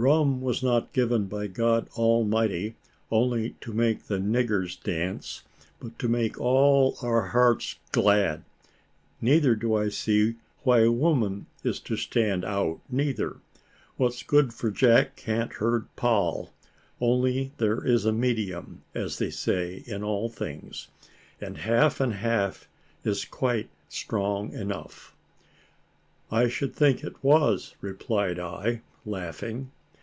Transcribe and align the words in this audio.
Rum 0.00 0.40
was 0.40 0.62
not 0.62 0.92
given 0.92 1.26
by 1.26 1.48
God 1.48 1.88
Almighty 1.96 2.76
only 3.10 3.56
to 3.60 3.72
make 3.72 4.04
the 4.04 4.18
niggers 4.18 4.80
dance, 4.80 5.42
but 5.80 5.98
to 5.98 6.06
make 6.06 6.40
all 6.40 6.96
our 7.02 7.22
hearts 7.22 7.74
glad; 7.90 8.44
neither 9.20 9.56
do 9.56 9.74
I 9.74 9.88
see 9.88 10.36
why 10.62 10.82
a 10.84 10.92
woman 10.92 11.46
is 11.64 11.80
to 11.80 11.96
stand 11.96 12.44
out 12.44 12.78
neither; 12.88 13.38
what's 13.96 14.22
good 14.22 14.54
for 14.54 14.70
Jack 14.70 15.16
can't 15.16 15.54
hurt 15.54 15.86
Poll; 15.96 16.52
only 17.00 17.50
there 17.58 17.84
is 17.84 18.04
a 18.04 18.12
medium, 18.12 18.82
as 18.94 19.18
they 19.18 19.30
say, 19.30 19.82
in 19.84 20.04
all 20.04 20.28
things, 20.28 20.86
and 21.40 21.58
half 21.58 22.00
and 22.00 22.14
half 22.14 22.68
is 23.02 23.24
quite 23.24 23.68
strong 23.88 24.52
enough." 24.52 25.16
"I 26.30 26.46
should 26.46 26.72
think 26.76 27.02
it 27.02 27.24
was," 27.24 27.74
replied 27.82 28.38
I, 28.38 28.82
laughing. 29.04 29.72